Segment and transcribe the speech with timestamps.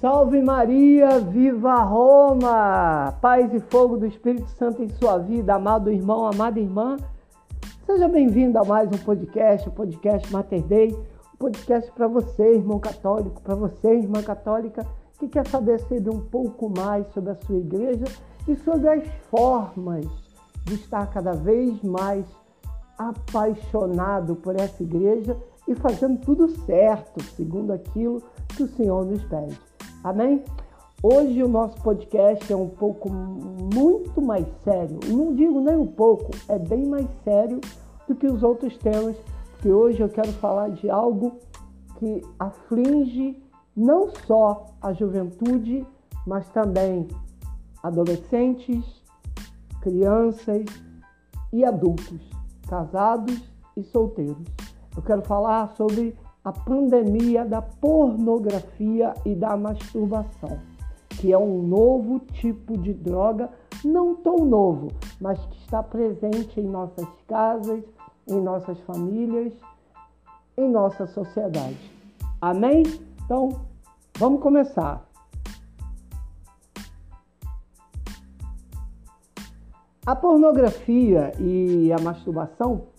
[0.00, 3.16] Salve Maria, viva Roma!
[3.22, 6.98] Paz e fogo do Espírito Santo em sua vida, amado irmão, amada irmã.
[7.86, 12.78] Seja bem-vindo a mais um podcast, o podcast Mater Dei, um podcast para você, irmão
[12.78, 14.86] católico, para você, irmã católica,
[15.18, 18.04] que quer saber sobre um pouco mais sobre a sua igreja
[18.46, 20.04] e sobre as formas
[20.66, 22.26] de estar cada vez mais
[22.98, 25.34] apaixonado por essa igreja
[25.66, 28.22] e fazendo tudo certo, segundo aquilo
[28.54, 29.58] que o Senhor nos pede.
[30.06, 30.44] Amém?
[31.02, 35.00] Hoje o nosso podcast é um pouco muito mais sério.
[35.08, 37.60] Não digo nem um pouco, é bem mais sério
[38.06, 39.16] do que os outros temas,
[39.50, 41.40] porque hoje eu quero falar de algo
[41.98, 43.42] que aflige
[43.76, 45.84] não só a juventude,
[46.24, 47.08] mas também
[47.82, 48.84] adolescentes,
[49.80, 50.66] crianças
[51.52, 52.20] e adultos,
[52.68, 53.42] casados
[53.76, 54.46] e solteiros.
[54.96, 56.16] Eu quero falar sobre
[56.46, 60.60] a pandemia da pornografia e da masturbação,
[61.08, 63.50] que é um novo tipo de droga,
[63.84, 67.82] não tão novo, mas que está presente em nossas casas,
[68.28, 69.52] em nossas famílias,
[70.56, 71.90] em nossa sociedade.
[72.40, 72.84] Amém?
[73.24, 73.48] Então,
[74.16, 75.04] vamos começar.
[80.06, 82.94] A pornografia e a masturbação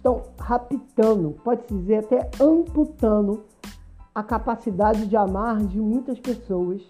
[0.00, 3.44] estão raptando, pode-se dizer até amputando
[4.14, 6.80] a capacidade de amar de muitas pessoas,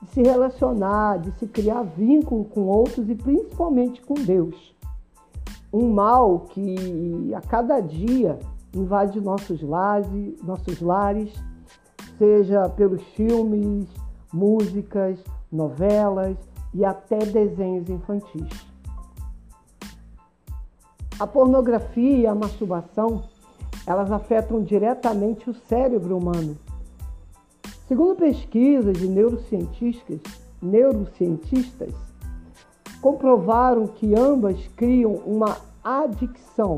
[0.00, 4.74] de se relacionar, de se criar vínculo com outros e principalmente com Deus.
[5.72, 8.38] Um mal que a cada dia
[8.72, 11.32] invade nossos lares, nossos lares,
[12.18, 13.86] seja pelos filmes,
[14.32, 15.18] músicas,
[15.50, 16.36] novelas
[16.72, 18.69] e até desenhos infantis.
[21.20, 23.24] A pornografia e a masturbação,
[23.86, 26.56] elas afetam diretamente o cérebro humano.
[27.86, 30.18] Segundo pesquisas de neurocientistas,
[30.62, 31.92] neurocientistas
[33.02, 36.76] comprovaram que ambas criam uma adicção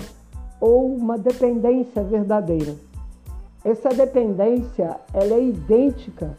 [0.60, 2.74] ou uma dependência verdadeira.
[3.64, 6.36] Essa dependência ela é idêntica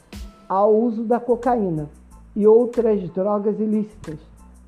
[0.49, 1.89] ao uso da cocaína
[2.35, 4.19] e outras drogas ilícitas.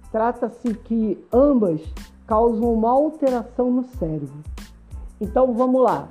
[0.09, 1.81] Trata-se que ambas
[2.25, 4.43] causam uma alteração no cérebro.
[5.19, 6.07] Então vamos lá.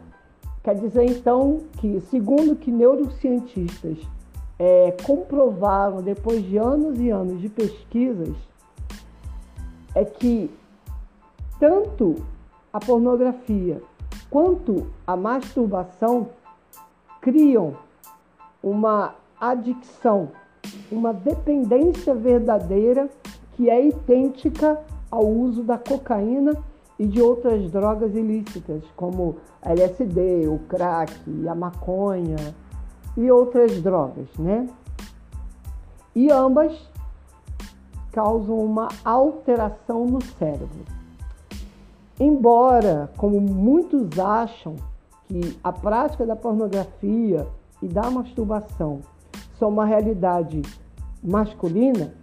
[0.63, 3.99] Quer dizer então que, segundo que neurocientistas
[4.59, 8.35] é, comprovaram depois de anos e anos de pesquisas,
[9.95, 10.51] é que
[11.61, 12.17] tanto
[12.73, 13.81] a pornografia
[14.31, 16.31] quanto a masturbação
[17.21, 17.77] criam
[18.63, 20.31] uma adicção,
[20.91, 23.09] uma dependência verdadeira
[23.53, 24.83] que é idêntica
[25.15, 26.53] ao uso da cocaína
[26.99, 31.15] e de outras drogas ilícitas, como LSD, o crack,
[31.49, 32.55] a maconha
[33.17, 34.69] e outras drogas, né?
[36.15, 36.73] E ambas
[38.13, 40.85] causam uma alteração no cérebro.
[42.19, 44.77] Embora, como muitos acham,
[45.27, 47.47] que a prática da pornografia
[47.83, 49.01] e da masturbação
[49.59, 50.63] são uma realidade
[51.23, 52.15] masculina,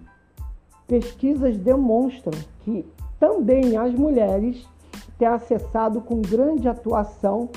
[0.91, 2.85] pesquisas demonstram que
[3.17, 4.67] também as mulheres
[5.17, 7.49] têm acessado com grande atuação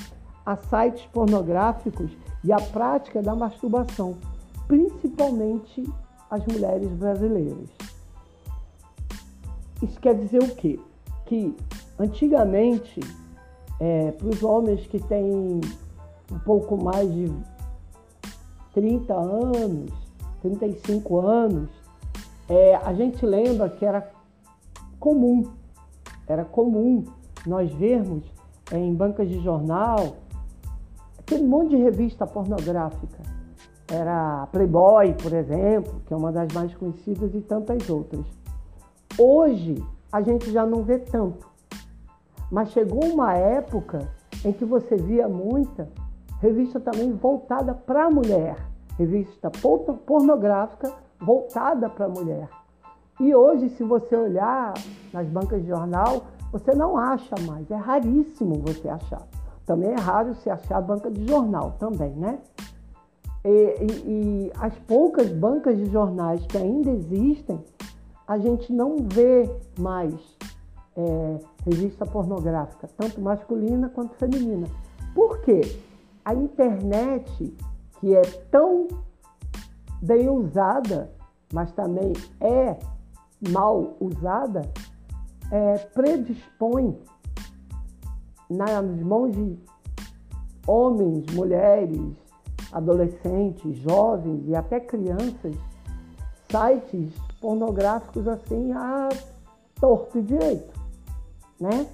[0.47, 2.12] a sites pornográficos
[2.44, 4.17] e a prática da masturbação,
[4.69, 5.83] principalmente
[6.31, 7.71] as mulheres brasileiras.
[9.83, 10.78] Isso quer dizer o quê?
[11.27, 11.56] Que
[11.99, 13.00] antigamente,
[13.81, 15.61] é, para os homens que têm
[16.31, 17.33] um pouco mais de
[18.75, 19.91] 30 anos,
[20.41, 21.84] 35 anos,
[22.49, 24.10] é, a gente lembra que era
[24.99, 25.44] comum,
[26.26, 27.05] era comum
[27.46, 28.25] nós vermos
[28.70, 30.17] é, em bancas de jornal
[31.19, 33.23] aquele monte de revista pornográfica.
[33.91, 38.25] Era Playboy, por exemplo, que é uma das mais conhecidas, e tantas outras.
[39.19, 39.82] Hoje
[40.12, 41.46] a gente já não vê tanto,
[42.50, 44.08] mas chegou uma época
[44.44, 45.88] em que você via muita
[46.41, 48.56] revista também voltada para a mulher,
[48.99, 50.93] revista pornográfica
[51.25, 52.49] voltada para a mulher.
[53.21, 54.75] E hoje, se você olhar
[55.12, 59.23] nas bancas de jornal, você não acha mais, é raríssimo você achar.
[59.65, 62.38] Também é raro se achar banca de jornal também, né?
[63.44, 67.62] E, e, e, as poucas bancas de jornais que ainda existem,
[68.27, 70.15] a gente não vê mais
[70.97, 74.67] é, revista pornográfica, tanto masculina quanto feminina.
[75.15, 75.61] Por quê?
[76.25, 77.55] A internet,
[78.00, 78.88] que é tão
[80.05, 81.11] bem usada,
[81.53, 82.77] mas também é
[83.51, 84.62] mal usada,
[85.51, 86.99] é, predispõe
[88.51, 89.59] nas mãos de
[90.67, 92.01] homens, mulheres,
[92.73, 95.56] adolescentes, jovens e até crianças
[96.51, 99.09] sites pornográficos assim a
[99.81, 100.73] torto e direito,
[101.61, 101.87] né?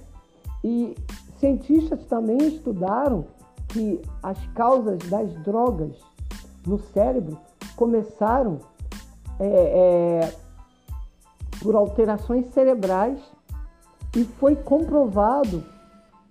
[0.63, 0.95] E
[1.39, 3.25] cientistas também estudaram
[3.69, 5.95] que as causas das drogas
[6.65, 7.37] no cérebro
[7.75, 8.59] começaram
[9.39, 10.33] é, é,
[11.61, 13.19] por alterações cerebrais
[14.15, 15.63] e foi comprovado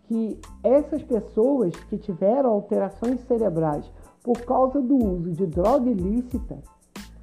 [0.06, 3.84] que essas pessoas que tiveram alterações cerebrais
[4.22, 6.58] por causa do uso de droga ilícita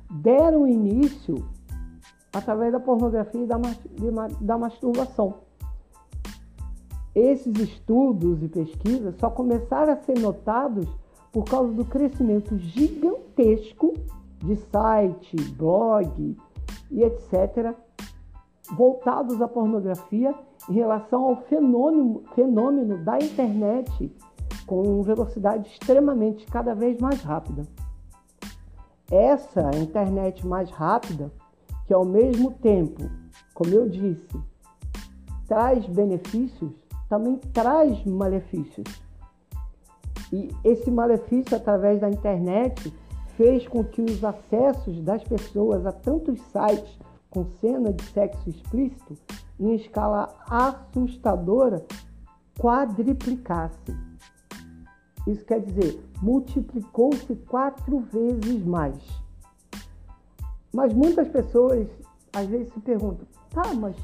[0.09, 1.47] deram início
[2.33, 3.57] através da pornografia e da,
[4.39, 5.35] da masturbação.
[7.13, 10.87] Esses estudos e pesquisas só começaram a ser notados
[11.37, 13.93] por causa do crescimento gigantesco
[14.39, 16.35] de site, blog
[16.89, 17.75] e etc.,
[18.75, 20.33] voltados à pornografia
[20.67, 24.11] em relação ao fenômeno, fenômeno da internet
[24.65, 27.67] com velocidade extremamente cada vez mais rápida.
[29.11, 31.31] Essa internet mais rápida,
[31.85, 33.11] que ao mesmo tempo,
[33.53, 34.41] como eu disse,
[35.47, 36.73] traz benefícios,
[37.07, 39.06] também traz malefícios.
[40.31, 42.93] E esse malefício através da internet
[43.35, 49.15] fez com que os acessos das pessoas a tantos sites com cena de sexo explícito
[49.59, 51.85] em escala assustadora
[52.59, 53.95] quadriplicasse.
[55.27, 58.97] Isso quer dizer, multiplicou-se quatro vezes mais.
[60.73, 61.87] Mas muitas pessoas
[62.33, 63.95] às vezes se perguntam: tá, mas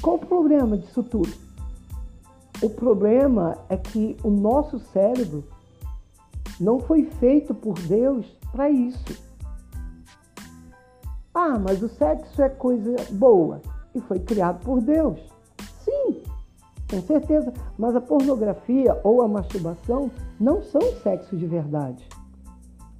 [0.00, 1.45] qual o problema disso tudo?
[2.62, 5.44] O problema é que o nosso cérebro
[6.58, 9.26] não foi feito por Deus para isso.
[11.34, 13.60] Ah, mas o sexo é coisa boa
[13.94, 15.20] e foi criado por Deus.
[15.84, 16.22] Sim,
[16.90, 17.52] com certeza.
[17.76, 20.10] Mas a pornografia ou a masturbação
[20.40, 22.08] não são sexo de verdade.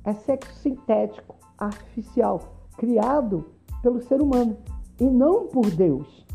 [0.04, 2.42] É sexo sintético, artificial,
[2.76, 3.46] criado
[3.82, 4.56] pelo ser humano
[5.00, 6.26] e não por Deus.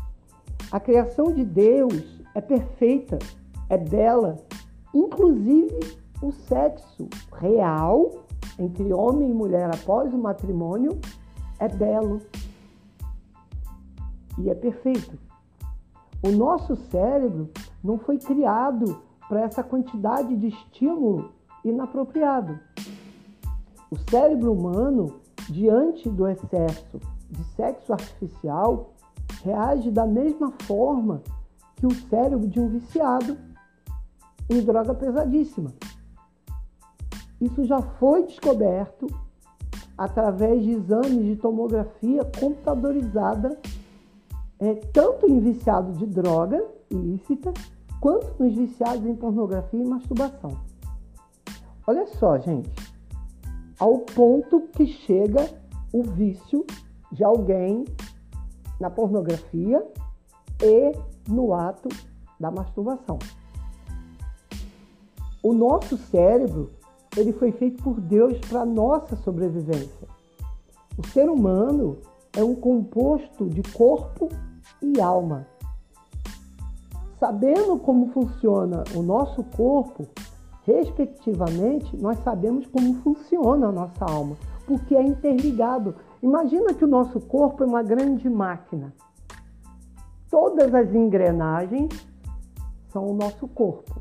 [0.72, 3.18] A criação de Deus é perfeita,
[3.68, 4.36] é bela,
[4.94, 5.78] inclusive
[6.22, 8.24] o sexo real
[8.58, 11.00] entre homem e mulher após o matrimônio
[11.58, 12.20] é belo
[14.38, 15.18] e é perfeito.
[16.22, 17.50] O nosso cérebro
[17.82, 21.32] não foi criado para essa quantidade de estímulo
[21.64, 22.58] inapropriado.
[23.90, 27.00] O cérebro humano, diante do excesso
[27.30, 28.92] de sexo artificial,
[29.42, 31.22] reage da mesma forma
[31.82, 33.36] que o cérebro de um viciado
[34.48, 35.72] em droga pesadíssima.
[37.40, 39.08] Isso já foi descoberto
[39.98, 43.58] através de exames de tomografia computadorizada
[44.60, 47.52] é, tanto em viciados de droga ilícita,
[48.00, 50.56] quanto nos viciados em pornografia e masturbação.
[51.84, 52.70] Olha só, gente,
[53.76, 55.50] ao ponto que chega
[55.92, 56.64] o vício
[57.10, 57.84] de alguém
[58.78, 59.84] na pornografia
[60.62, 61.88] e no ato
[62.38, 63.18] da masturbação.
[65.42, 66.70] O nosso cérebro,
[67.16, 70.08] ele foi feito por Deus para nossa sobrevivência.
[70.96, 71.98] O ser humano
[72.36, 74.28] é um composto de corpo
[74.80, 75.46] e alma.
[77.18, 80.06] Sabendo como funciona o nosso corpo,
[80.64, 84.36] respectivamente, nós sabemos como funciona a nossa alma,
[84.66, 85.94] porque é interligado.
[86.22, 88.92] Imagina que o nosso corpo é uma grande máquina.
[90.32, 91.90] Todas as engrenagens
[92.88, 94.00] são o nosso corpo.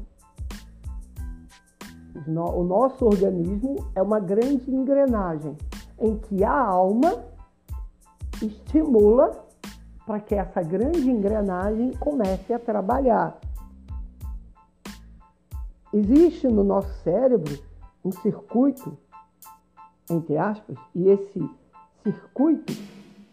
[2.26, 5.58] O nosso organismo é uma grande engrenagem
[6.00, 7.26] em que a alma
[8.42, 9.46] estimula
[10.06, 13.38] para que essa grande engrenagem comece a trabalhar.
[15.94, 17.62] Existe no nosso cérebro
[18.06, 18.98] um circuito,
[20.10, 21.50] entre aspas, e esse
[22.02, 22.72] circuito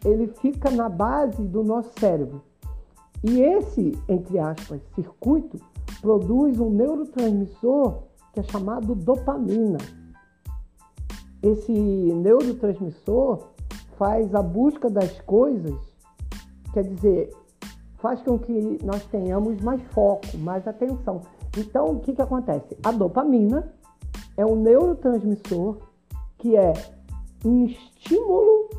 [0.03, 2.48] ele fica na base do nosso cérebro.
[3.23, 5.59] E esse, entre aspas, circuito
[6.01, 9.79] produz um neurotransmissor que é chamado dopamina.
[11.41, 13.47] Esse neurotransmissor
[13.97, 15.89] faz a busca das coisas
[16.73, 17.35] Quer dizer,
[17.97, 21.21] faz com que nós tenhamos mais foco, mais atenção.
[21.57, 22.77] Então, o que, que acontece?
[22.83, 23.73] A dopamina
[24.37, 25.77] é um neurotransmissor
[26.37, 26.73] que é
[27.43, 28.69] um estímulo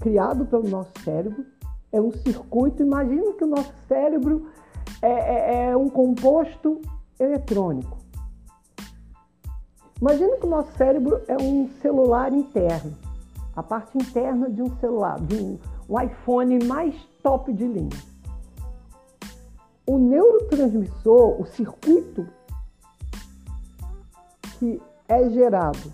[0.00, 1.44] criado pelo nosso cérebro,
[1.92, 2.82] é um circuito.
[2.82, 4.46] Imagina que o nosso cérebro
[5.02, 6.80] é, é, é um composto
[7.18, 7.98] eletrônico.
[10.00, 12.96] Imagina que o nosso cérebro é um celular interno,
[13.56, 17.98] a parte interna de um celular, de um, o iPhone mais top de linha.
[19.84, 22.28] O neurotransmissor, o circuito
[24.58, 25.92] que é gerado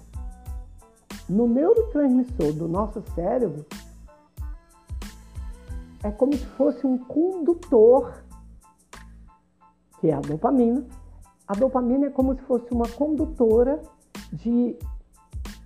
[1.28, 3.64] no neurotransmissor do nosso cérebro
[6.04, 8.22] é como se fosse um condutor,
[9.98, 10.84] que é a dopamina.
[11.48, 13.80] A dopamina é como se fosse uma condutora
[14.30, 14.78] de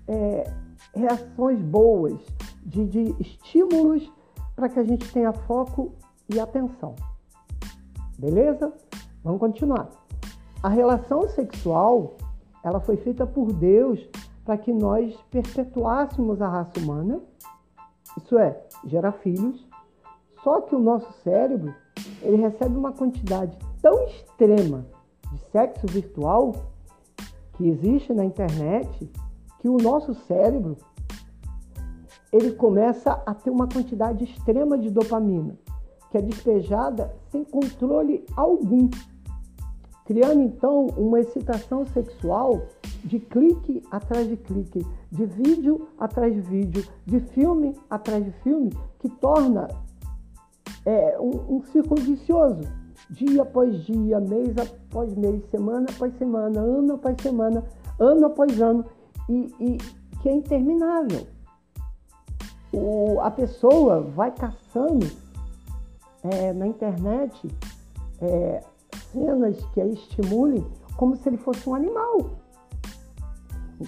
[0.07, 0.49] é,
[0.95, 2.21] reações boas,
[2.65, 4.11] de, de estímulos
[4.55, 5.93] para que a gente tenha foco
[6.33, 6.95] e atenção.
[8.17, 8.73] Beleza?
[9.25, 9.91] Vamos continuar.
[10.63, 12.17] A relação sexual,
[12.63, 14.09] ela foi feita por Deus
[14.45, 17.21] para que nós perpetuássemos a raça humana,
[18.17, 19.68] isso é, gerar filhos.
[20.49, 21.75] Só que o nosso cérebro,
[22.23, 24.87] ele recebe uma quantidade tão extrema
[25.31, 26.55] de sexo virtual
[27.53, 29.13] que existe na internet
[29.61, 30.79] que o nosso cérebro
[32.33, 35.55] ele começa a ter uma quantidade extrema de dopamina,
[36.11, 38.89] que é despejada sem controle algum,
[40.07, 42.63] criando então uma excitação sexual
[43.05, 48.73] de clique atrás de clique, de vídeo atrás de vídeo, de filme atrás de filme,
[48.99, 49.69] que torna
[50.89, 52.63] é, um, um círculo vicioso.
[53.11, 57.63] Dia após dia, mês após mês, semana após semana, ano após semana,
[57.99, 58.85] ano após ano,
[59.29, 59.79] e, e
[60.23, 61.27] que é interminável.
[62.73, 65.07] O, a pessoa vai caçando
[66.23, 67.49] é, na internet
[68.21, 68.63] é,
[69.13, 70.65] cenas que a estimulem
[70.97, 72.19] como se ele fosse um animal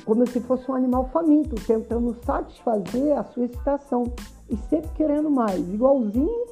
[0.04, 4.04] como se fosse um animal faminto, tentando satisfazer a sua excitação
[4.49, 6.47] e sempre querendo mais, igualzinho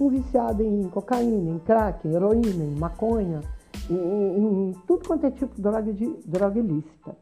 [0.00, 3.40] um viciado em cocaína, em crack, em heroína, em maconha,
[3.88, 7.16] em, em, em tudo quanto é tipo de droga, de droga ilícita.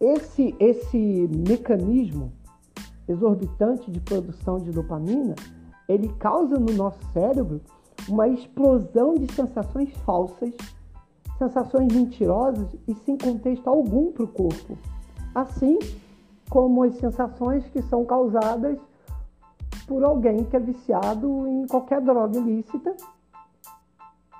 [0.00, 2.32] Esse, esse mecanismo
[3.08, 5.34] exorbitante de produção de dopamina,
[5.88, 7.60] ele causa no nosso cérebro
[8.08, 10.54] uma explosão de sensações falsas
[11.38, 14.78] sensações mentirosas e sem contexto algum para o corpo,
[15.34, 15.78] assim
[16.48, 18.78] como as sensações que são causadas
[19.86, 22.96] por alguém que é viciado em qualquer droga ilícita.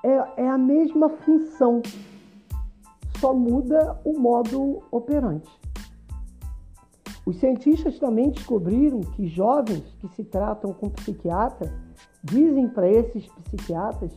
[0.03, 1.81] É, é a mesma função,
[3.19, 5.51] só muda o modo operante.
[7.27, 11.73] Os cientistas também descobriram que jovens que se tratam com psiquiatra
[12.23, 14.13] dizem para esses psiquiatras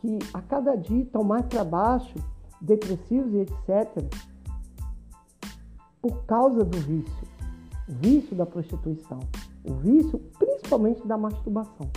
[0.00, 2.14] que a cada dia estão mais para baixo,
[2.60, 4.04] depressivos e etc.,
[6.00, 7.28] por causa do vício,
[7.88, 9.20] vício da prostituição,
[9.68, 11.90] o vício principalmente da masturbação.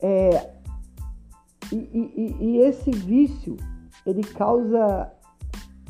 [0.00, 0.50] É,
[1.70, 3.56] e, e, e, esse vício,
[4.04, 5.12] ele causa,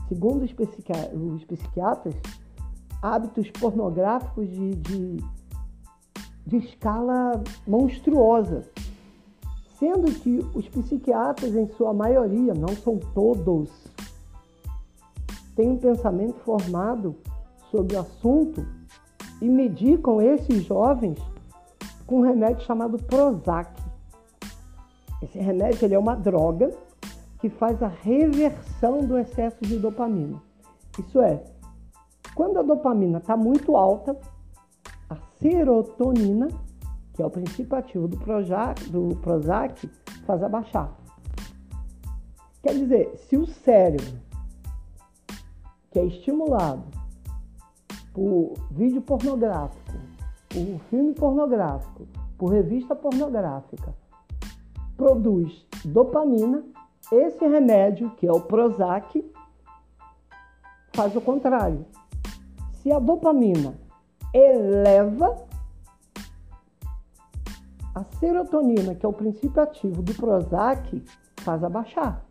[0.08, 2.14] segundo os, psiquiatras, os psiquiatras
[3.00, 5.16] hábitos pornográficos de, de,
[6.46, 8.70] de escala monstruosa
[9.82, 13.68] sendo que os psiquiatras, em sua maioria, não são todos,
[15.56, 17.16] têm um pensamento formado
[17.68, 18.64] sobre o assunto
[19.42, 21.18] e medicam esses jovens
[22.06, 23.72] com um remédio chamado Prozac.
[25.20, 26.72] Esse remédio ele é uma droga
[27.40, 30.40] que faz a reversão do excesso de dopamina.
[30.96, 31.42] Isso é,
[32.36, 34.16] quando a dopamina está muito alta,
[35.10, 36.46] a serotonina
[37.12, 39.90] que é o princípio ativo do do Prozac
[40.24, 40.96] faz abaixar.
[42.62, 44.18] Quer dizer, se o cérebro,
[45.90, 47.01] que é estimulado
[48.12, 49.92] por vídeo pornográfico,
[50.48, 53.94] por filme pornográfico, por revista pornográfica,
[54.96, 56.64] produz dopamina,
[57.10, 59.24] esse remédio, que é o Prozac,
[60.94, 61.84] faz o contrário.
[62.82, 63.74] Se a dopamina
[64.32, 65.46] eleva
[67.94, 71.04] a serotonina, que é o princípio ativo do Prozac,
[71.38, 72.24] faz abaixar.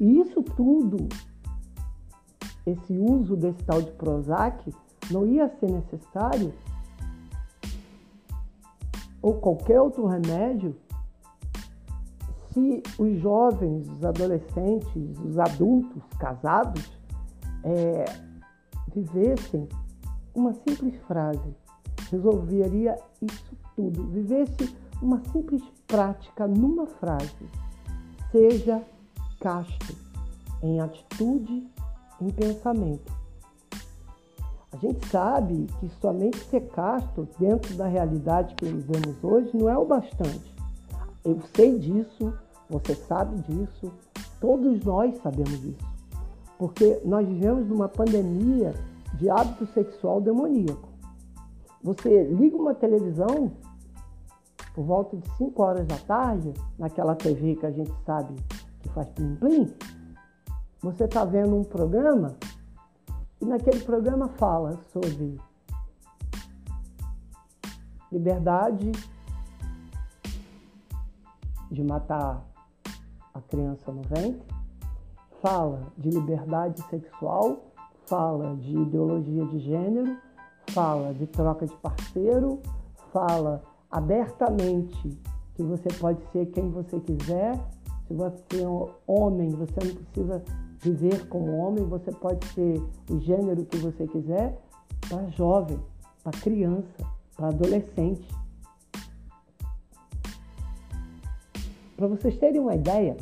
[0.00, 1.08] E isso tudo,
[2.66, 4.74] esse uso desse tal de Prozac,
[5.10, 6.52] não ia ser necessário?
[9.20, 10.76] Ou qualquer outro remédio?
[12.52, 16.90] Se os jovens, os adolescentes, os adultos casados
[17.64, 18.04] é,
[18.94, 19.68] vivessem
[20.34, 21.54] uma simples frase,
[22.10, 27.48] resolveria isso tudo, vivesse uma simples prática numa frase.
[28.30, 28.82] Seja
[29.40, 29.96] casto
[30.62, 31.66] em atitude,
[32.20, 33.12] em pensamento.
[34.72, 39.78] A gente sabe que somente ser casto dentro da realidade que vivemos hoje não é
[39.78, 40.52] o bastante.
[41.24, 42.34] Eu sei disso,
[42.68, 43.92] você sabe disso,
[44.40, 45.94] todos nós sabemos disso.
[46.58, 48.74] Porque nós vivemos numa pandemia
[49.14, 50.88] de hábito sexual demoníaco.
[51.82, 53.52] Você liga uma televisão
[54.74, 58.34] por volta de 5 horas da tarde, naquela TV que a gente sabe
[58.82, 59.72] que faz plim-plim,
[60.84, 62.36] você está vendo um programa
[63.40, 65.40] e naquele programa fala sobre
[68.12, 68.92] liberdade
[71.70, 72.44] de matar
[73.32, 74.42] a criança no ventre,
[75.40, 77.72] fala de liberdade sexual,
[78.04, 80.18] fala de ideologia de gênero,
[80.68, 82.60] fala de troca de parceiro,
[83.10, 85.18] fala abertamente
[85.54, 87.58] que você pode ser quem você quiser.
[88.06, 90.44] Se você é um homem, você não precisa
[90.84, 94.60] viver como homem, você pode ser o gênero que você quiser
[95.08, 95.80] para jovem,
[96.22, 98.28] para criança, para adolescente.
[101.96, 103.16] Para vocês terem uma ideia,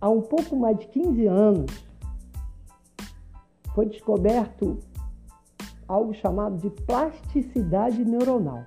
[0.00, 1.86] há um pouco mais de 15 anos
[3.72, 4.78] foi descoberto
[5.86, 8.64] algo chamado de plasticidade neuronal.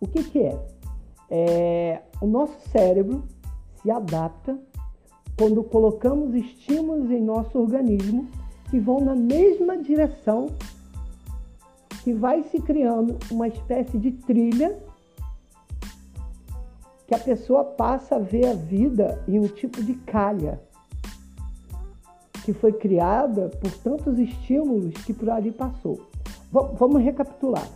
[0.00, 0.66] O que, que é?
[1.30, 2.02] é?
[2.20, 3.22] O nosso cérebro
[3.80, 4.58] se adapta
[5.36, 8.28] quando colocamos estímulos em nosso organismo
[8.70, 10.48] que vão na mesma direção
[12.02, 14.78] que vai se criando uma espécie de trilha
[17.06, 20.60] que a pessoa passa a ver a vida em um tipo de calha
[22.44, 26.00] que foi criada por tantos estímulos que por ali passou.
[26.50, 27.68] Vamos recapitular.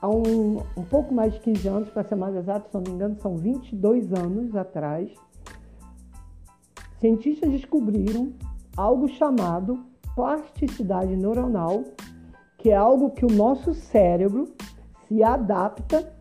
[0.00, 2.90] Há um, um pouco mais de 15 anos, para ser mais exato, se não me
[2.90, 5.10] engano, são 22 anos atrás,
[7.00, 8.32] cientistas descobriram
[8.76, 9.80] algo chamado
[10.14, 11.84] plasticidade neuronal,
[12.58, 14.52] que é algo que o nosso cérebro
[15.08, 16.12] se adapta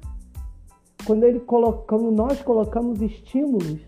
[1.05, 3.79] quando, ele coloca, quando nós colocamos estímulos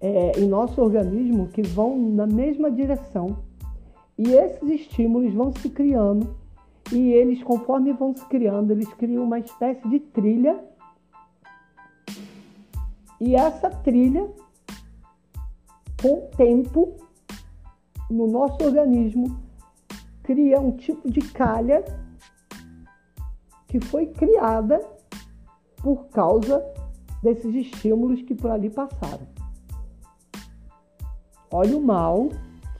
[0.00, 3.38] é, em nosso organismo que vão na mesma direção.
[4.18, 6.36] E esses estímulos vão se criando,
[6.92, 10.62] e eles, conforme vão se criando, eles criam uma espécie de trilha.
[13.20, 14.28] E essa trilha,
[16.02, 16.96] com tempo,
[18.10, 19.40] no nosso organismo,
[20.24, 21.84] cria um tipo de calha
[23.68, 24.84] que foi criada
[25.76, 26.62] por causa
[27.22, 29.26] desses estímulos que por ali passaram.
[31.50, 32.28] Olha o mal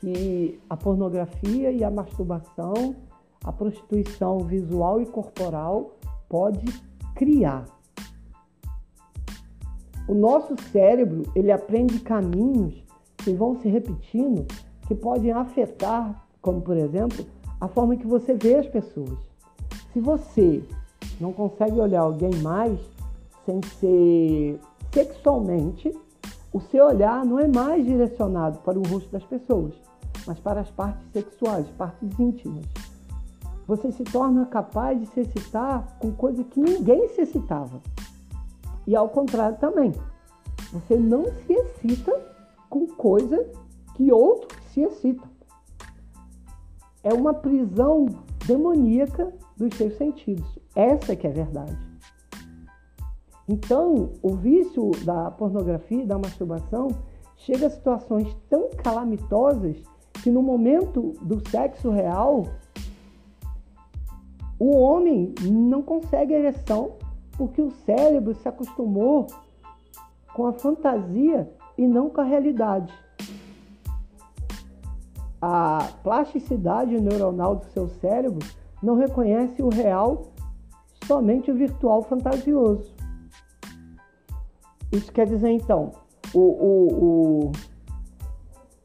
[0.01, 2.97] que a pornografia e a masturbação,
[3.45, 5.97] a prostituição visual e corporal
[6.29, 6.67] pode
[7.15, 7.65] criar.
[10.09, 12.82] O nosso cérebro, ele aprende caminhos
[13.25, 14.47] que vão se repetindo,
[14.87, 17.25] que podem afetar, como por exemplo,
[17.61, 19.19] a forma que você vê as pessoas.
[19.93, 20.63] Se você
[21.21, 22.79] não consegue olhar alguém mais
[23.45, 24.59] sem ser
[24.93, 25.97] sexualmente,
[26.53, 29.75] o seu olhar não é mais direcionado para o rosto das pessoas,
[30.27, 32.65] mas para as partes sexuais, partes íntimas.
[33.67, 37.81] Você se torna capaz de se excitar com coisa que ninguém se excitava.
[38.87, 39.93] E ao contrário também.
[40.73, 42.32] Você não se excita
[42.73, 43.47] com coisa
[43.95, 45.29] que outros se excitam.
[47.05, 48.07] É uma prisão
[48.47, 50.59] demoníaca dos seus sentidos.
[50.75, 51.77] Essa que é a verdade.
[53.47, 56.89] Então, o vício da pornografia da masturbação
[57.37, 59.77] chega a situações tão calamitosas
[60.23, 62.45] que no momento do sexo real,
[64.59, 66.93] o homem não consegue ereção
[67.37, 69.27] porque o cérebro se acostumou
[70.33, 72.93] com a fantasia e não com a realidade.
[75.41, 78.47] A plasticidade neuronal do seu cérebro
[78.83, 80.33] não reconhece o real,
[81.07, 82.95] somente o virtual fantasioso.
[84.93, 85.93] Isso quer dizer, então,
[86.35, 87.53] o, o, o,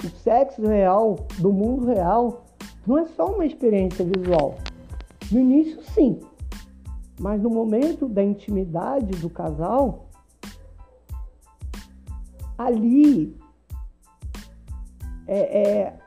[0.04, 2.45] o sexo real, do mundo real,
[2.88, 4.56] não é só uma experiência visual.
[5.32, 6.19] No início, sim.
[7.19, 10.07] Mas no momento da intimidade do casal,
[12.58, 13.38] ali
[15.28, 16.00] é, é,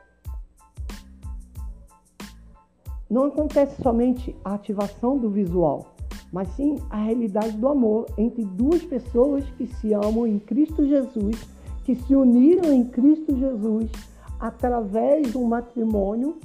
[3.09, 5.95] não acontece somente a ativação do visual,
[6.31, 11.35] mas sim a realidade do amor entre duas pessoas que se amam em Cristo Jesus,
[11.83, 13.91] que se uniram em Cristo Jesus
[14.39, 16.39] através de um matrimônio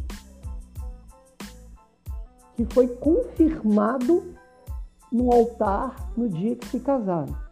[2.54, 4.34] que foi confirmado
[5.12, 7.45] no altar no dia que se casaram.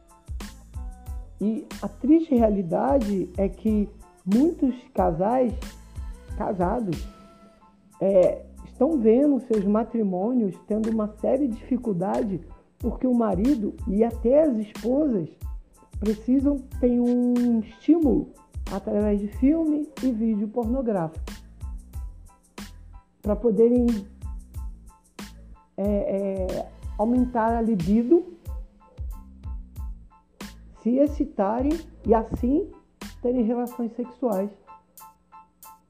[1.40, 3.88] E a triste realidade é que
[4.24, 5.52] muitos casais
[6.36, 7.06] casados
[8.00, 12.40] é, estão vendo seus matrimônios tendo uma série de dificuldade
[12.78, 15.28] porque o marido e até as esposas
[16.00, 18.32] precisam ter um estímulo
[18.72, 21.24] através de filme e vídeo pornográfico
[23.22, 23.86] para poderem
[25.76, 26.68] é, é,
[26.98, 28.33] aumentar a libido,
[30.84, 31.72] se excitarem
[32.06, 32.70] e assim
[33.22, 34.50] terem relações sexuais.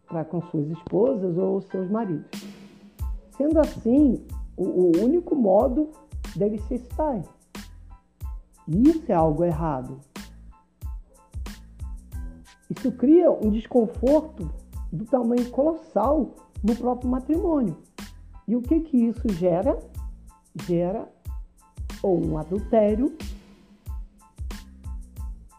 [0.07, 2.31] para com suas esposas ou seus maridos.
[3.37, 4.25] Sendo assim,
[4.57, 5.91] o, o único modo
[6.37, 7.25] deles se excitarem.
[8.69, 9.99] Isso é algo errado.
[12.71, 14.49] Isso cria um desconforto
[14.93, 16.31] do tamanho colossal
[16.63, 17.77] no próprio matrimônio.
[18.47, 19.77] E o que que isso gera?
[20.67, 21.09] Gera
[22.03, 23.17] ou um adultério,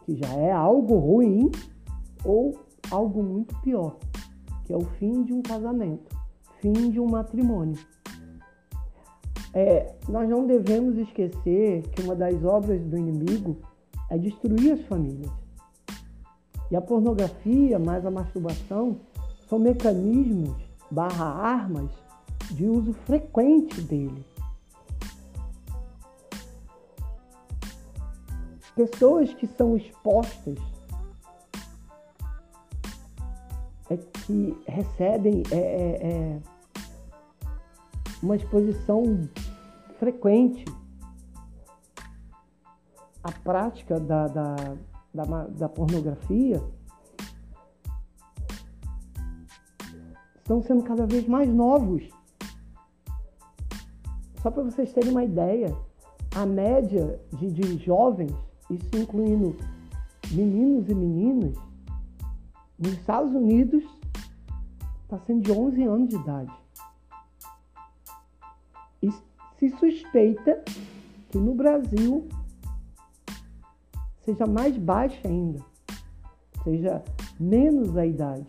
[0.06, 1.50] que já é algo ruim,
[2.24, 2.56] ou
[2.90, 3.96] algo muito pior,
[4.64, 6.16] que é o fim de um casamento,
[6.60, 7.76] fim de um matrimônio.
[9.52, 13.56] É, nós não devemos esquecer que uma das obras do inimigo
[14.08, 15.32] é destruir as famílias.
[16.70, 19.00] E a pornografia mais a masturbação
[19.48, 20.54] são mecanismos
[20.90, 21.90] barra armas
[22.52, 24.24] de uso frequente dele.
[28.76, 30.58] Pessoas que são expostas
[33.90, 36.42] é que recebem é, é, é
[38.22, 39.28] uma exposição
[39.98, 40.64] frequente
[43.26, 44.54] a prática da, da,
[45.12, 46.62] da, da pornografia
[50.36, 52.08] estão sendo cada vez mais novos.
[54.40, 55.76] Só para vocês terem uma ideia,
[56.36, 58.32] a média de, de jovens,
[58.70, 59.56] isso incluindo
[60.30, 61.56] meninos e meninas,
[62.78, 63.84] nos Estados Unidos
[65.02, 66.52] está sendo de 11 anos de idade.
[69.02, 69.10] E
[69.58, 70.62] se suspeita
[71.30, 72.28] que no Brasil
[74.24, 75.64] seja mais baixa ainda,
[76.64, 77.02] seja
[77.38, 78.46] menos a idade.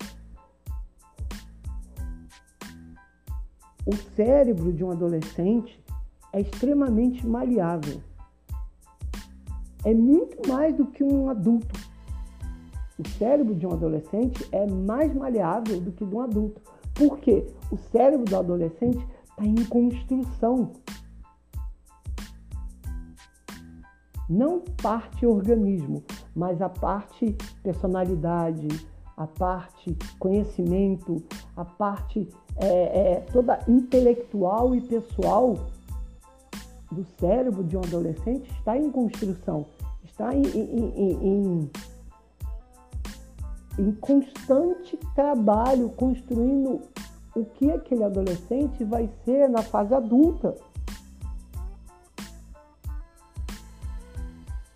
[3.86, 5.82] O cérebro de um adolescente
[6.34, 8.02] é extremamente maleável.
[9.88, 11.80] É muito mais do que um adulto.
[13.00, 16.62] O cérebro de um adolescente é mais maleável do que de um adulto.
[16.94, 17.48] Por quê?
[17.72, 20.74] O cérebro do adolescente está em construção.
[24.30, 26.04] não parte organismo,
[26.36, 28.68] mas a parte personalidade,
[29.16, 31.24] a parte conhecimento,
[31.56, 35.56] a parte é, é, toda intelectual e pessoal
[36.92, 39.66] do cérebro de um adolescente está em construção,
[40.18, 41.72] está em, em, em,
[43.78, 46.82] em constante trabalho, construindo
[47.36, 50.56] o que aquele adolescente vai ser na fase adulta.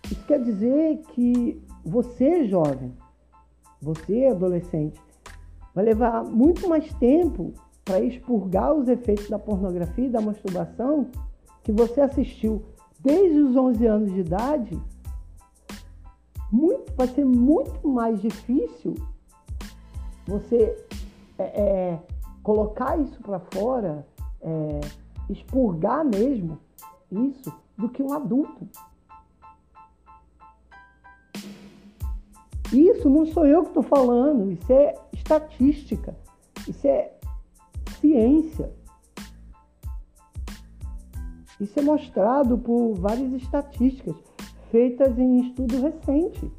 [0.04, 2.92] Isso quer dizer que você, jovem,
[3.80, 5.00] você, adolescente,
[5.74, 7.52] vai levar muito mais tempo
[7.84, 11.10] para expurgar os efeitos da pornografia e da masturbação
[11.64, 12.62] que você assistiu
[13.00, 14.91] desde os 11 anos de idade.
[16.96, 18.94] Vai ser muito mais difícil
[20.26, 20.86] você
[21.38, 21.98] é, é,
[22.42, 24.06] colocar isso para fora,
[24.40, 24.80] é,
[25.28, 26.58] expurgar mesmo
[27.10, 28.68] isso, do que um adulto.
[32.72, 36.16] Isso não sou eu que estou falando, isso é estatística,
[36.66, 37.12] isso é
[38.00, 38.72] ciência.
[41.60, 44.16] Isso é mostrado por várias estatísticas
[44.70, 46.50] feitas em estudo recente.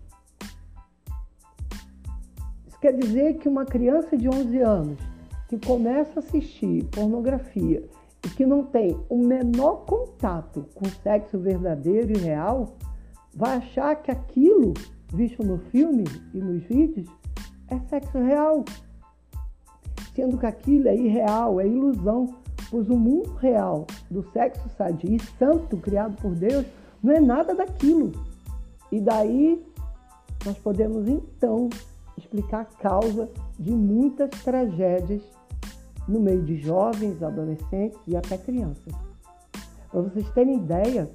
[2.83, 4.99] Quer dizer que uma criança de 11 anos
[5.47, 7.81] que começa a assistir pornografia
[8.25, 12.75] e que não tem o menor contato com o sexo verdadeiro e real,
[13.33, 14.73] vai achar que aquilo
[15.13, 17.07] visto no filme e nos vídeos
[17.69, 18.65] é sexo real.
[20.13, 22.35] Sendo que aquilo é irreal, é ilusão,
[22.69, 26.65] pois o mundo real do sexo sadio e santo criado por Deus
[27.01, 28.11] não é nada daquilo.
[28.91, 29.65] E daí
[30.45, 31.69] nós podemos então
[32.17, 35.21] explicar a causa de muitas tragédias
[36.07, 38.93] no meio de jovens, adolescentes e até crianças.
[39.89, 41.09] Para vocês terem ideia,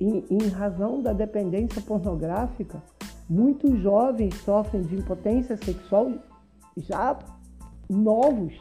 [0.00, 2.82] em, em razão da dependência pornográfica,
[3.28, 6.14] Muitos jovens sofrem de impotência sexual
[6.78, 7.18] já
[7.86, 8.54] novos,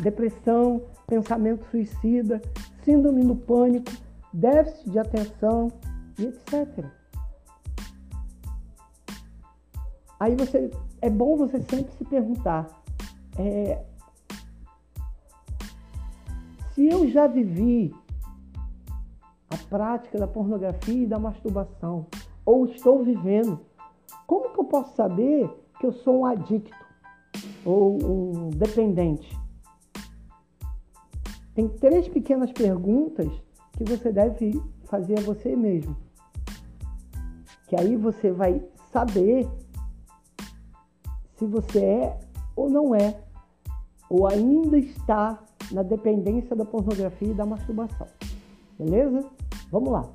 [0.00, 2.42] depressão, pensamento suicida,
[2.82, 3.92] síndrome do pânico,
[4.32, 5.68] déficit de atenção
[6.18, 6.84] e etc.
[10.20, 12.68] Aí você é bom você sempre se perguntar
[13.38, 13.82] é,
[16.74, 17.94] se eu já vivi
[19.48, 22.06] a prática da pornografia e da masturbação,
[22.44, 23.60] ou estou vivendo.
[24.26, 26.76] Como que eu posso saber que eu sou um adicto
[27.64, 29.38] ou um dependente?
[31.54, 33.28] Tem três pequenas perguntas
[33.72, 35.96] que você deve fazer a você mesmo.
[37.66, 39.48] Que aí você vai saber
[41.40, 42.18] se você é
[42.54, 43.18] ou não é,
[44.10, 48.06] ou ainda está na dependência da pornografia e da masturbação.
[48.78, 49.24] Beleza?
[49.72, 50.08] Vamos lá.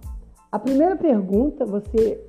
[0.51, 2.23] A primeira pergunta, você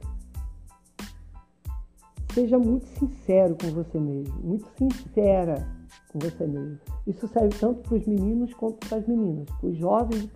[2.33, 5.69] seja muito sincero com você mesmo, muito sincera
[6.11, 6.79] com você mesmo.
[7.07, 10.29] Isso serve tanto para os meninos quanto para as meninas, para os jovens e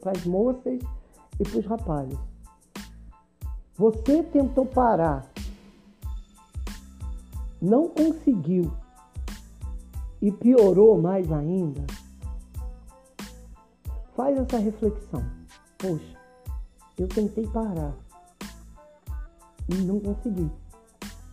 [0.00, 0.78] para as moças
[1.38, 2.18] e para os rapazes.
[3.76, 5.30] Você tentou parar,
[7.60, 8.72] não conseguiu
[10.20, 11.84] e piorou mais ainda.
[14.14, 15.24] Faz essa reflexão.
[15.78, 16.18] Poxa,
[16.98, 17.94] eu tentei parar
[19.68, 20.50] e não consegui.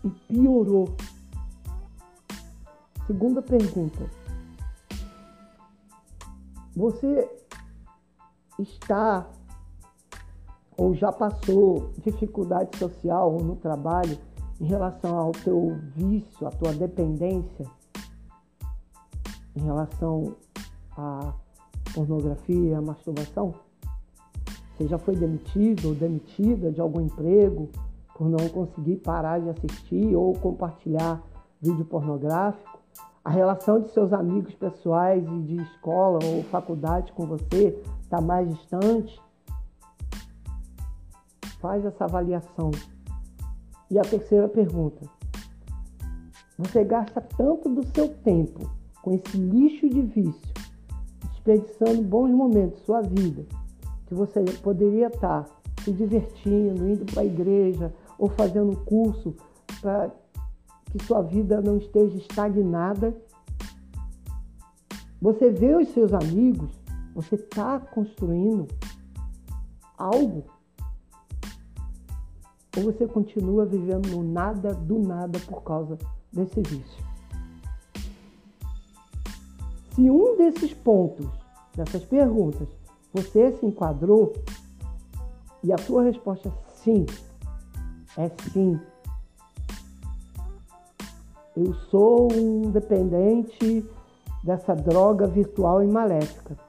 [0.04, 0.96] E piorou.
[3.08, 4.10] Segunda pergunta.
[6.76, 7.30] Você
[8.60, 9.28] está
[10.78, 14.18] ou já passou dificuldade social ou no trabalho
[14.60, 17.66] em relação ao teu vício, à tua dependência,
[19.56, 20.36] em relação
[20.98, 21.34] à
[21.94, 23.54] pornografia, à masturbação?
[24.78, 27.70] Você já foi demitido ou demitida de algum emprego
[28.18, 31.22] por não conseguir parar de assistir ou compartilhar
[31.62, 32.80] vídeo pornográfico?
[33.24, 38.48] A relação de seus amigos pessoais e de escola ou faculdade com você está mais
[38.50, 39.20] distante?
[41.60, 42.70] Faz essa avaliação.
[43.90, 45.02] E a terceira pergunta:
[46.58, 48.70] você gasta tanto do seu tempo
[49.02, 50.54] com esse lixo de vício,
[51.32, 53.46] desperdiçando bons momentos de sua vida,
[54.08, 55.46] que você poderia estar
[55.84, 59.36] se divertindo, indo para a igreja ou fazendo um curso
[59.82, 60.10] para
[60.86, 63.16] que sua vida não esteja estagnada.
[65.22, 66.72] Você vê os seus amigos,
[67.14, 68.68] você está construindo
[69.98, 70.55] algo
[72.76, 75.98] ou você continua vivendo no nada do nada por causa
[76.32, 77.06] desse vício?
[79.92, 81.28] Se um desses pontos,
[81.74, 82.68] dessas perguntas,
[83.14, 84.34] você se enquadrou
[85.64, 86.52] e a sua resposta é
[86.84, 87.06] sim,
[88.18, 88.80] é sim.
[91.56, 93.86] Eu sou um dependente
[94.44, 96.65] dessa droga virtual e maléfica.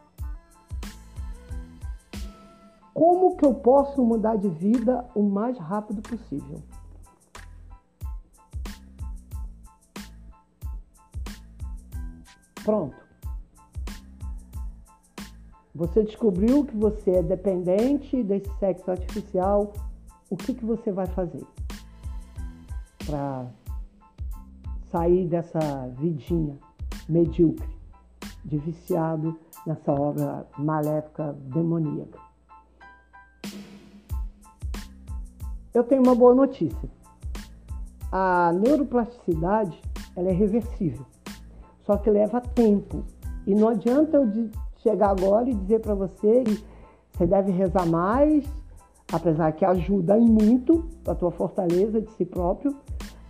[2.97, 6.63] Como que eu posso mudar de vida o mais rápido possível?
[12.65, 12.97] Pronto.
[15.75, 19.75] Você descobriu que você é dependente desse sexo artificial.
[20.31, 21.47] O que, que você vai fazer
[23.05, 23.45] para
[24.91, 26.59] sair dessa vidinha
[27.07, 27.77] medíocre
[28.43, 32.26] de viciado nessa obra maléfica demoníaca?
[35.77, 36.89] Eu tenho uma boa notícia.
[38.11, 39.79] A neuroplasticidade
[40.17, 41.05] ela é reversível,
[41.85, 43.05] só que leva tempo.
[43.47, 46.65] E não adianta eu chegar agora e dizer para você que
[47.13, 48.47] você deve rezar mais,
[49.13, 52.75] apesar que ajuda muito a tua fortaleza de si próprio,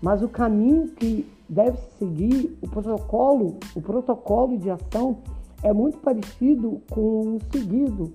[0.00, 5.18] mas o caminho que deve se seguir, o protocolo, o protocolo de ação
[5.64, 8.12] é muito parecido com o seguido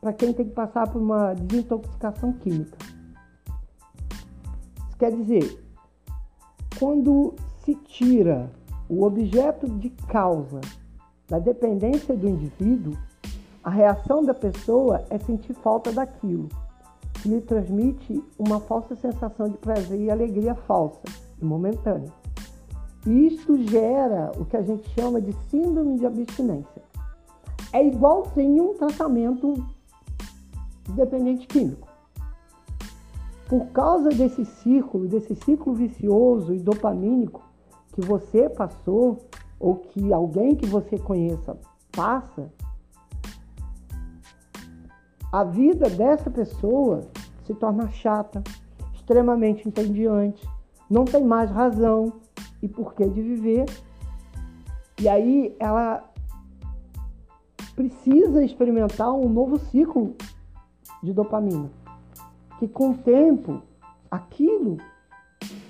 [0.00, 3.01] para quem tem que passar por uma desintoxicação química.
[5.02, 5.60] Quer dizer,
[6.78, 7.34] quando
[7.64, 8.48] se tira
[8.88, 10.60] o objeto de causa
[11.28, 12.96] da dependência do indivíduo,
[13.64, 16.48] a reação da pessoa é sentir falta daquilo,
[17.14, 21.02] que lhe transmite uma falsa sensação de prazer e alegria falsa
[21.40, 22.12] e momentânea.
[23.04, 26.80] E isto gera o que a gente chama de síndrome de abstinência.
[27.72, 29.66] É igualzinho um tratamento
[30.94, 31.91] dependente químico.
[33.52, 37.42] Por causa desse círculo, desse ciclo vicioso e dopamínico
[37.92, 39.18] que você passou,
[39.60, 41.58] ou que alguém que você conheça
[41.94, 42.50] passa,
[45.30, 47.02] a vida dessa pessoa
[47.44, 48.42] se torna chata,
[48.94, 50.48] extremamente entediante,
[50.88, 52.10] não tem mais razão
[52.62, 53.66] e porquê de viver.
[54.98, 56.10] E aí ela
[57.76, 60.16] precisa experimentar um novo ciclo
[61.02, 61.81] de dopamina
[62.62, 63.60] que com o tempo
[64.08, 64.76] aquilo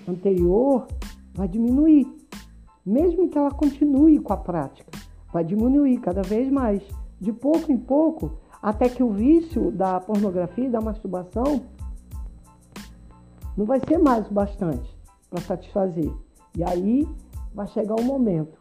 [0.06, 0.86] anterior
[1.32, 2.06] vai diminuir.
[2.84, 4.90] Mesmo que ela continue com a prática,
[5.32, 6.82] vai diminuir cada vez mais,
[7.18, 11.62] de pouco em pouco, até que o vício da pornografia e da masturbação
[13.56, 14.94] não vai ser mais o bastante
[15.30, 16.12] para satisfazer.
[16.54, 17.08] E aí
[17.54, 18.58] vai chegar o momento.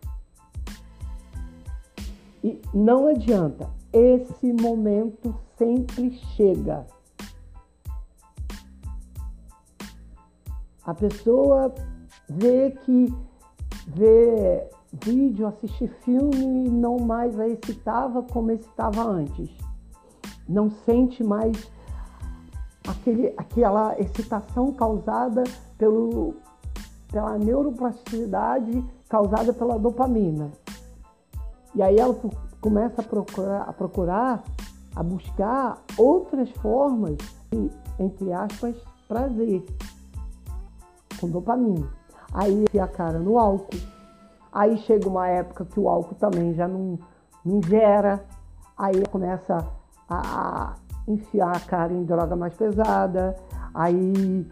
[2.42, 6.88] E não adianta, esse momento sempre chega.
[10.92, 11.74] A pessoa
[12.28, 13.14] vê que
[13.88, 19.50] ver vídeo, assistir filme não mais a excitava como excitava antes.
[20.50, 21.72] Não sente mais
[22.86, 25.46] aquele, aquela excitação causada
[25.78, 26.36] pelo,
[27.10, 30.52] pela neuroplasticidade causada pela dopamina.
[31.74, 32.18] E aí ela
[32.60, 34.44] começa a procurar, a procurar,
[34.94, 37.16] a buscar outras formas
[37.50, 38.76] de, entre aspas,
[39.08, 39.64] prazer
[41.22, 41.88] com dopamina.
[42.34, 43.78] Aí a cara no álcool.
[44.52, 46.98] Aí chega uma época que o álcool também já não,
[47.46, 48.26] não gera.
[48.78, 49.66] Aí começa
[50.10, 50.76] a, a
[51.08, 53.36] enfiar a cara em droga mais pesada.
[53.74, 54.48] Aí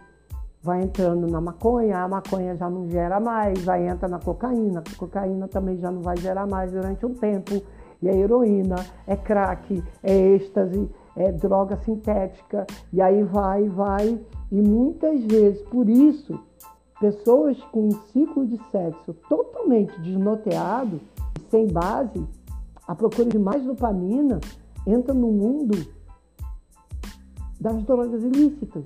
[0.62, 4.98] vai entrando na maconha, a maconha já não gera mais, aí entra na cocaína, a
[4.98, 7.62] cocaína também já não vai gerar mais durante um tempo,
[8.02, 14.20] e a heroína, é crack, é êxtase, é droga sintética, e aí vai, vai,
[14.52, 16.38] e muitas vezes, por isso,
[17.00, 21.00] pessoas com um ciclo de sexo totalmente desnorteado,
[21.50, 22.24] sem base,
[22.86, 24.38] a procura de mais dopamina,
[24.86, 25.86] entra no mundo
[27.58, 28.84] das drogas ilícitas.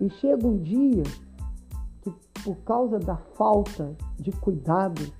[0.00, 1.02] E chega um dia
[2.02, 2.12] que,
[2.44, 5.12] por causa da falta de cuidado,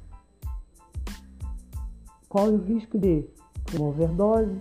[2.29, 3.27] corre o risco de
[3.75, 4.61] uma overdose,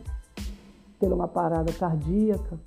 [1.00, 2.60] ter uma parada cardíaca,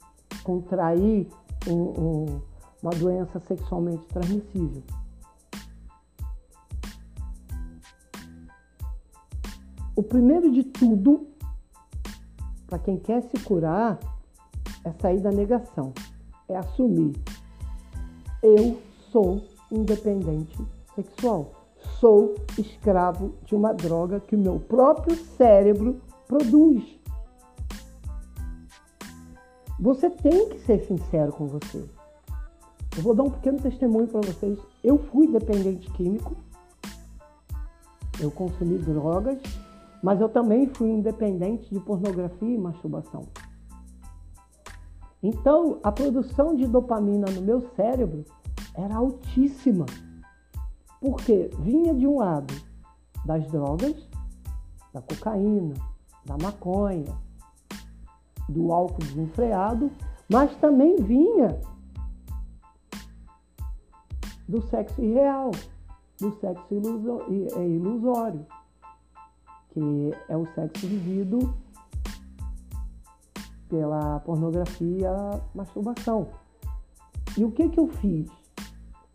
[0.42, 1.28] contrair
[1.68, 2.40] um, um,
[2.82, 4.82] uma doença sexualmente transmissível.
[9.94, 11.28] O primeiro de tudo,
[12.66, 13.98] para quem quer se curar,
[14.84, 15.92] é sair da negação,
[16.48, 17.14] é assumir
[18.42, 19.40] eu sou
[19.70, 20.58] independente
[20.96, 21.52] sexual.
[22.00, 26.82] Sou escravo de uma droga que o meu próprio cérebro produz.
[29.78, 31.88] Você tem que ser sincero com você.
[32.96, 34.58] Eu vou dar um pequeno testemunho para vocês.
[34.84, 36.36] Eu fui dependente químico,
[38.20, 39.40] eu consumi drogas,
[40.02, 43.26] mas eu também fui independente de pornografia e masturbação.
[45.22, 48.24] Então, a produção de dopamina no meu cérebro
[48.74, 49.86] era altíssima,
[51.00, 52.52] porque vinha de um lado
[53.24, 53.94] das drogas,
[54.92, 55.74] da cocaína,
[56.26, 57.16] da maconha,
[58.48, 59.90] do álcool desenfreado,
[60.28, 61.58] mas também vinha
[64.52, 65.50] do sexo irreal,
[66.20, 66.74] do sexo
[67.56, 68.46] é, ilusório,
[69.70, 71.54] que é o sexo vivido
[73.66, 75.10] pela pornografia,
[75.54, 76.28] masturbação.
[77.38, 78.30] E o que, que eu fiz?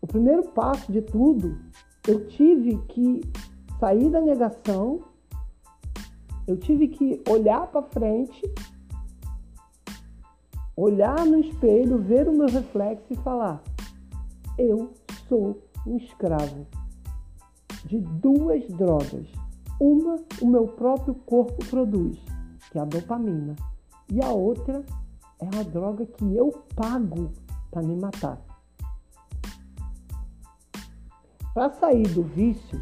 [0.00, 1.56] O primeiro passo de tudo,
[2.08, 3.20] eu tive que
[3.78, 5.04] sair da negação,
[6.48, 8.42] eu tive que olhar para frente,
[10.74, 13.62] olhar no espelho, ver o meu reflexo e falar:
[14.58, 14.92] eu
[15.28, 16.66] sou um escravo
[17.84, 19.26] de duas drogas.
[19.80, 22.18] Uma, o meu próprio corpo produz,
[22.70, 23.54] que é a dopamina
[24.10, 24.84] e a outra
[25.40, 27.30] é uma droga que eu pago
[27.70, 28.40] para me matar.
[31.54, 32.80] Para sair do vício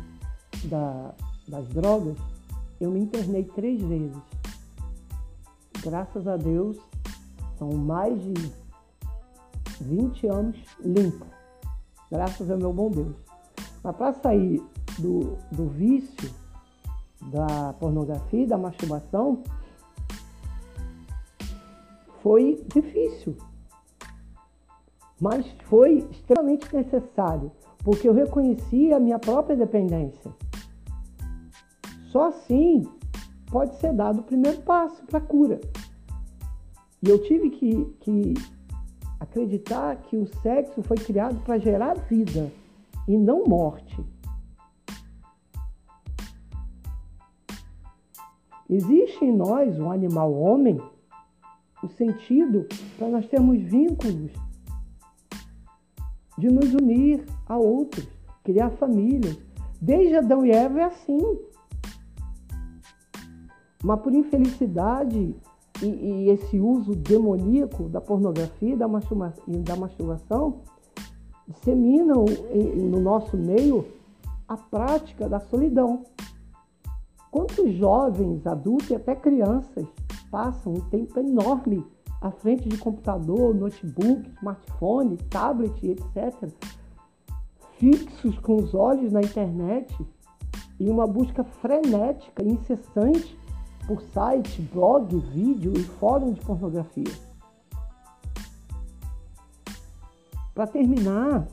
[0.64, 1.14] da,
[1.48, 2.16] das drogas,
[2.80, 4.22] eu me internei três vezes.
[5.82, 6.78] Graças a Deus,
[7.58, 8.52] são mais de
[9.80, 11.35] 20 anos limpo.
[12.10, 13.16] Graças ao meu bom Deus.
[13.82, 14.62] Mas para sair
[14.98, 16.30] do, do vício
[17.30, 19.42] da pornografia da masturbação,
[22.22, 23.36] foi difícil,
[25.20, 30.32] mas foi extremamente necessário, porque eu reconheci a minha própria dependência.
[32.10, 32.82] Só assim
[33.50, 35.60] pode ser dado o primeiro passo para a cura.
[37.02, 38.34] E eu tive que, que
[39.18, 42.50] acreditar que o sexo foi criado para gerar vida
[43.08, 44.04] e não morte.
[48.68, 50.80] Existe em nós um animal homem
[51.82, 52.66] o sentido
[52.98, 54.32] para nós termos vínculos,
[56.36, 58.06] de nos unir a outros,
[58.42, 59.38] criar famílias.
[59.80, 61.38] Desde Adão e Eva é assim.
[63.82, 65.34] Mas por infelicidade
[65.82, 70.62] e, e esse uso demoníaco da pornografia e da, da masturbação
[71.48, 72.24] disseminam
[72.90, 73.86] no nosso meio
[74.48, 76.04] a prática da solidão.
[77.30, 79.86] Quantos jovens, adultos e até crianças
[80.30, 81.84] passam um tempo enorme
[82.20, 86.50] à frente de computador, notebook, smartphone, tablet, etc.,
[87.78, 89.94] fixos com os olhos na internet
[90.80, 93.38] e uma busca frenética e incessante
[93.86, 97.12] por site, blog, vídeo e fórum de pornografia.
[100.54, 101.46] Para terminar,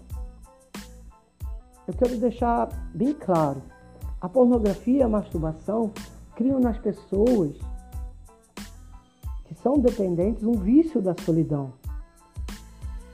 [1.87, 3.61] eu quero deixar bem claro:
[4.19, 5.91] a pornografia e a masturbação
[6.35, 7.57] criam nas pessoas
[9.45, 11.73] que são dependentes um vício da solidão.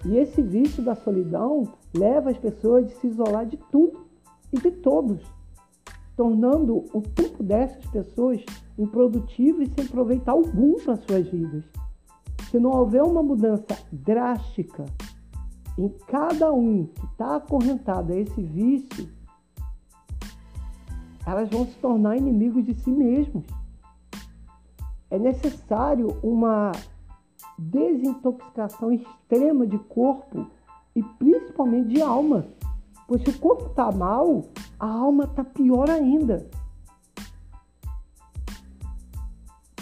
[0.05, 4.07] E esse vício da solidão leva as pessoas a se isolar de tudo
[4.53, 5.21] e de todos,
[6.19, 8.43] tornando o tempo dessas pessoas
[8.77, 11.63] improdutivo e sem aproveitar algum para suas vidas.
[12.51, 14.83] Se não houver uma mudança drástica
[15.77, 19.09] em cada um que está acorrentado a esse vício,
[21.25, 23.45] elas vão se tornar inimigos de si mesmos.
[25.09, 26.73] É necessário uma
[27.57, 30.47] desintoxicação extrema de corpo
[30.93, 32.45] e principalmente de alma.
[33.09, 34.43] Pois se o corpo está mal,
[34.79, 36.47] a alma está pior ainda.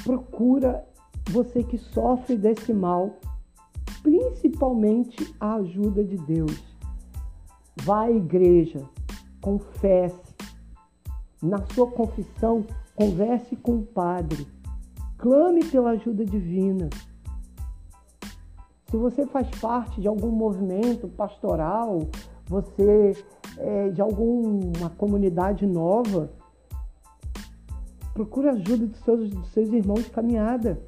[0.02, 0.88] Procura
[1.30, 3.20] você que sofre desse mal,
[4.02, 6.64] principalmente a ajuda de Deus.
[7.84, 8.82] Vá à igreja,
[9.42, 10.34] confesse.
[11.44, 12.66] Na sua confissão,
[12.96, 14.48] converse com o padre.
[15.18, 16.90] Clame pela ajuda divina.
[18.90, 22.08] Se você faz parte de algum movimento pastoral,
[22.48, 23.14] você
[23.58, 26.32] é de alguma comunidade nova,
[28.14, 30.82] procure ajuda dos seus, dos seus irmãos de caminhada.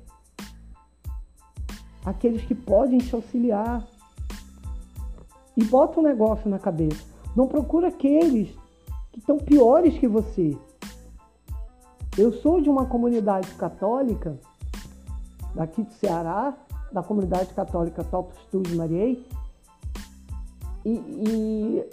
[2.06, 3.86] Aqueles que podem te auxiliar.
[5.58, 7.04] E bota um negócio na cabeça.
[7.36, 8.50] Não procura aqueles
[9.12, 10.58] que estão piores que você.
[12.18, 14.40] Eu sou de uma comunidade católica
[15.54, 16.58] daqui do Ceará
[16.92, 19.26] da comunidade católica Totus Tudo Mariei
[20.94, 21.90] e, e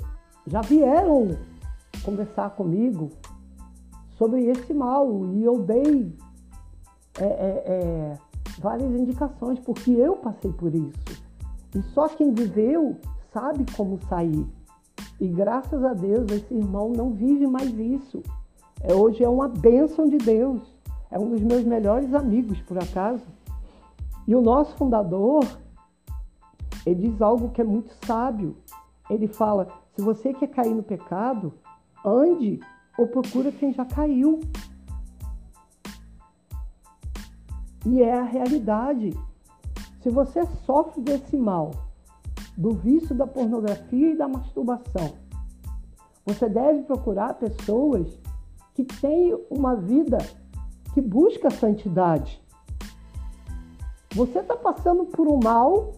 [0.46, 1.36] já vieram
[2.04, 3.10] conversar comigo
[4.16, 6.14] sobre esse mal e eu dei
[7.18, 8.18] é, é, é,
[8.58, 11.22] várias indicações porque eu passei por isso.
[11.74, 12.96] E só quem viveu
[13.32, 14.46] sabe como sair.
[15.20, 18.22] E graças a Deus esse irmão não vive mais isso.
[18.82, 20.62] É, hoje é uma bênção de Deus.
[21.10, 23.24] É um dos meus melhores amigos por acaso.
[24.26, 25.44] E o nosso fundador,
[26.84, 28.56] ele diz algo que é muito sábio.
[29.08, 31.54] Ele fala: se você quer cair no pecado,
[32.04, 32.60] ande
[32.98, 34.40] ou procura quem já caiu.
[37.84, 39.16] E é a realidade.
[40.02, 41.70] Se você sofre desse mal,
[42.56, 45.14] do vício da pornografia e da masturbação,
[46.24, 48.18] você deve procurar pessoas
[48.74, 50.18] que têm uma vida
[50.92, 52.42] que busca santidade.
[54.14, 55.92] Você está passando por um mal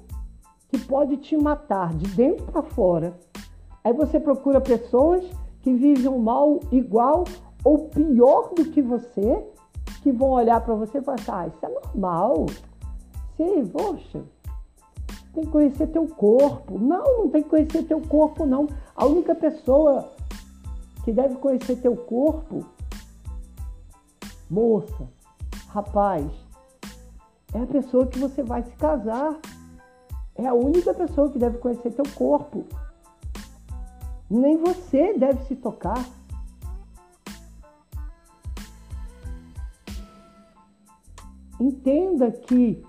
[0.69, 3.19] que pode te matar de dentro para fora.
[3.83, 5.25] Aí você procura pessoas
[5.63, 7.25] que vivem um mal igual
[7.65, 9.45] ou pior do que você,
[10.03, 12.47] que vão olhar para você e falar assim, ah, isso é normal.
[13.37, 14.23] Sim, poxa,
[15.35, 16.79] tem que conhecer teu corpo.
[16.79, 18.67] Não, não tem que conhecer teu corpo, não.
[18.95, 20.11] A única pessoa
[21.05, 22.65] que deve conhecer teu corpo,
[24.51, 25.09] moça,
[25.69, 26.27] rapaz,
[27.55, 29.39] é a pessoa que você vai se casar.
[30.39, 32.65] É a única pessoa que deve conhecer teu corpo.
[34.31, 36.09] Nem você deve se tocar.
[41.61, 42.83] Entenda que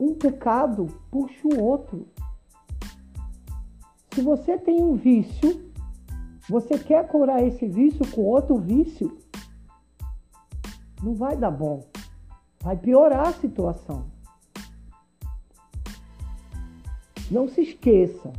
[0.00, 2.08] um pecado puxa o outro.
[4.12, 5.70] Se você tem um vício,
[6.48, 9.18] você quer curar esse vício com outro vício,
[11.02, 11.84] não vai dar bom
[12.62, 14.06] vai piorar a situação.
[17.30, 18.32] Não se esqueça,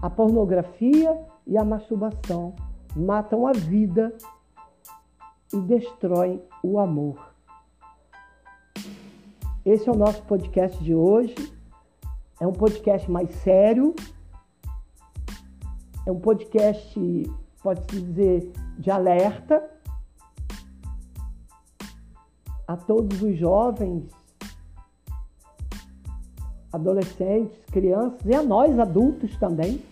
[0.00, 2.54] a pornografia e a masturbação
[2.94, 4.16] matam a vida
[5.52, 7.34] e destroem o amor.
[9.64, 11.34] Esse é o nosso podcast de hoje.
[12.40, 13.96] É um podcast mais sério.
[16.06, 17.00] É um podcast,
[17.60, 19.68] pode-se dizer, de alerta
[22.68, 24.08] a todos os jovens,
[26.76, 29.82] adolescentes, crianças e a nós adultos também,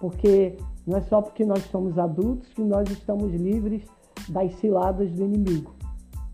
[0.00, 0.56] porque
[0.86, 3.82] não é só porque nós somos adultos que nós estamos livres
[4.28, 5.74] das ciladas do inimigo,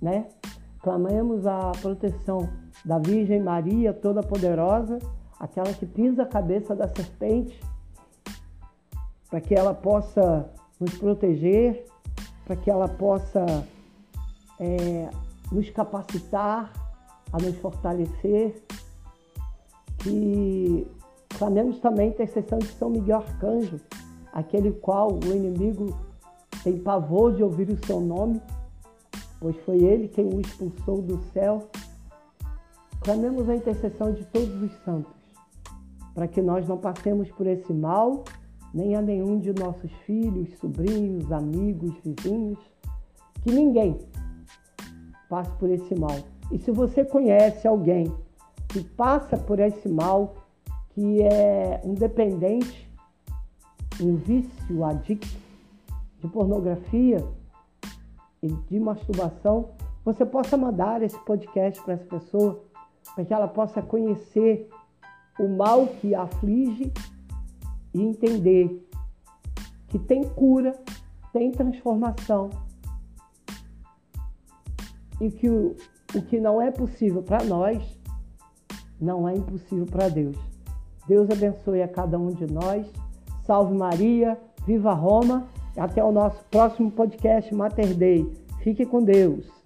[0.01, 0.27] né?
[0.83, 2.49] Clamemos a proteção
[2.85, 4.99] da Virgem Maria, toda poderosa,
[5.39, 7.59] aquela que pisa a cabeça da serpente,
[9.29, 11.87] para que ela possa nos proteger,
[12.45, 13.67] para que ela possa
[14.61, 15.09] é,
[15.51, 16.73] nos capacitar,
[17.33, 18.63] a nos fortalecer.
[20.05, 20.87] Que
[21.37, 23.81] clamemos também a intercessão de São Miguel Arcanjo,
[24.33, 25.97] aquele qual o inimigo
[26.63, 28.41] tem pavor de ouvir o seu nome,
[29.41, 31.69] pois foi ele quem o expulsou do céu.
[33.01, 35.13] Clamemos a intercessão de todos os santos,
[36.15, 38.23] para que nós não passemos por esse mal
[38.75, 42.59] nem a nenhum de nossos filhos, sobrinhos, amigos, vizinhos,
[43.43, 43.97] que ninguém
[45.29, 46.17] passe por esse mal.
[46.51, 48.13] E se você conhece alguém
[48.75, 50.35] que passa por esse mal,
[50.91, 52.91] que é um dependente,
[54.01, 55.39] um vício adicto
[56.19, 57.25] de pornografia
[58.43, 59.71] e de masturbação,
[60.05, 62.65] você possa mandar esse podcast para essa pessoa,
[63.15, 64.69] para que ela possa conhecer
[65.39, 66.93] o mal que aflige
[67.95, 68.85] e entender
[69.87, 70.77] que tem cura,
[71.33, 72.51] tem transformação
[75.21, 75.77] e que o,
[76.13, 78.03] o que não é possível para nós
[79.01, 80.37] não é impossível para Deus.
[81.07, 82.87] Deus abençoe a cada um de nós.
[83.47, 85.47] Salve Maria, viva Roma.
[85.77, 88.31] Até o nosso próximo podcast Mater Dei.
[88.63, 89.64] Fique com Deus.